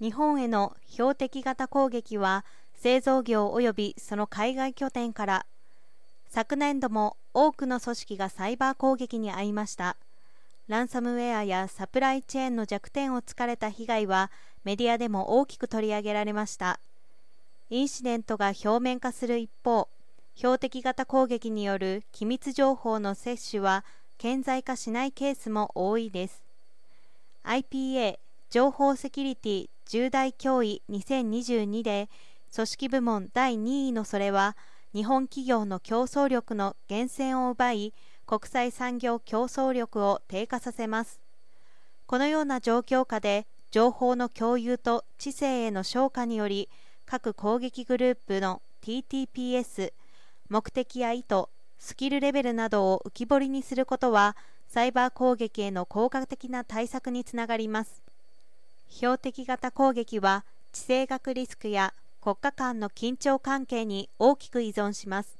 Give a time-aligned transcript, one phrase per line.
[0.00, 5.46] 日本への標的型攻撃は製造業及びその海外拠点から
[6.28, 9.96] 昨年度も多くの組織がサイバー攻撃に遭いました。
[10.68, 14.30] ランサムウェアやサプライチェーンの弱点を突かれた被害は
[14.64, 16.78] メディアでも大きく取り上げられました。
[17.70, 19.88] インシデントが表面化する一方
[20.36, 23.84] 標的型攻撃による機密情報の摂取は
[24.18, 26.42] 顕在化しないケースも多いです。
[27.44, 28.18] IPA
[28.50, 32.10] 情報セキュリティ重大脅威2022で
[32.54, 34.54] 組織部門第2位のそれは
[34.94, 37.94] 日本企業の競争力の源泉を奪い
[38.26, 41.20] 国際産業競争力を低下させます。
[42.06, 46.68] このような状況下で情報の共有と知性への昇華により
[47.06, 49.94] 各攻撃グループの TTPS
[50.50, 51.46] 目的や意図
[51.78, 58.07] スキルレベルなどを浮き彫りにすることはサイバー攻撃への効果的な対策につながります。
[58.98, 65.38] 標的型攻撃は地政学リスクや国家間の緊張関係に大きく依存します。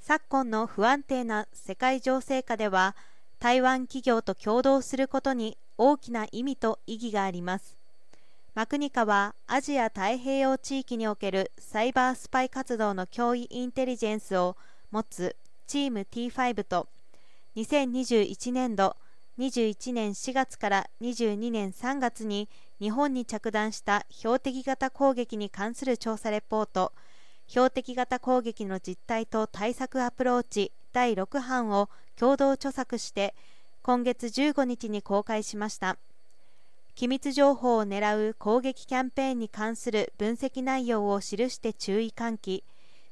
[0.00, 2.96] 昨今の不安定な世界情勢下では
[3.40, 7.76] 台湾企業と共同することに大きな意味と意義があります。
[8.54, 14.56] マクニカはアジア太平洋地域におけるサイバースパイ活動の脅威インテリジェンスを
[14.90, 16.88] 持つチーム T5 と
[17.56, 18.96] 2021年度
[19.38, 22.48] 21年4月から22年3月に
[22.80, 26.92] 日本に着弾した標的型攻撃に関する調査レポート。
[27.46, 33.34] 標的型攻撃の実態と対策アプローチ第6版を共同著作して
[33.82, 35.98] 今月15日に公開しました。
[36.94, 42.64] 機密情報を狙う攻撃キャンペーンに関する分析内容を記して注意喚起。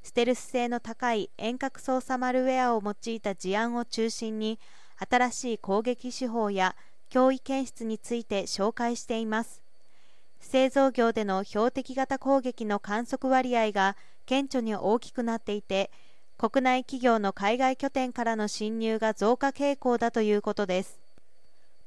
[0.02, 4.58] ステルス性の高い遠隔操作マルウェアを用いた事案を中心に
[5.08, 6.76] 新しい攻撃手法や
[7.10, 9.62] 脅威検出について紹介しています。
[10.40, 15.90] 製造業での標的型攻撃の観測割合が顕著に大きくなっていて
[16.36, 21.00] 国内企業の海外拠点からの侵入が増加傾向だということです。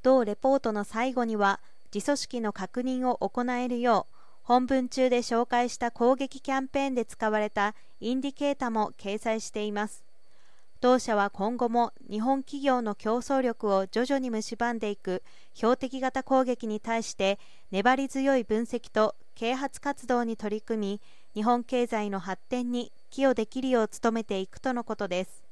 [0.02, 1.60] 同レポートの最後には
[1.94, 10.07] 自組織の確認を行えるよう本文中で紹介した攻撃キャンペーンで使われたインディケータも掲載しています。
[10.80, 15.24] 同社は今後も日本企業の競争力を徐々に蝕んでいく。
[15.54, 17.40] 標的型攻撃に対して
[17.72, 21.00] 粘り強い分析と啓発活動に取り組み
[21.34, 25.47] 日本経済の発展に寄与できるよう努めていくとのことです。